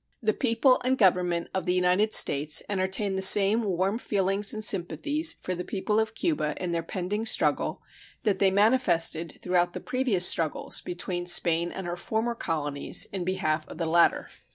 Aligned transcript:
The 0.19 0.33
people 0.33 0.81
and 0.83 0.97
Government 0.97 1.47
of 1.53 1.67
the 1.67 1.75
United 1.75 2.11
States 2.11 2.63
entertain 2.67 3.13
the 3.15 3.21
same 3.21 3.61
warm 3.61 3.99
feelings 3.99 4.51
and 4.51 4.63
sympathies 4.63 5.33
for 5.39 5.53
the 5.53 5.63
people 5.63 5.99
of 5.99 6.15
Cuba 6.15 6.55
in 6.59 6.71
their 6.71 6.81
pending 6.81 7.23
struggle 7.27 7.83
that 8.23 8.39
they 8.39 8.49
manifested 8.49 9.37
throughout 9.43 9.73
the 9.73 9.79
previous 9.79 10.25
struggles 10.27 10.81
between 10.81 11.27
Spain 11.27 11.71
and 11.71 11.85
her 11.85 11.95
former 11.95 12.33
colonies 12.33 13.05
in 13.13 13.23
behalf 13.23 13.63
of 13.67 13.77
the 13.77 13.85
latter. 13.85 14.27